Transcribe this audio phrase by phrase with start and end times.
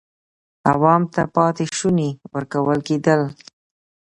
[0.71, 3.21] عوام ته پاتې شوني ورکول کېدل.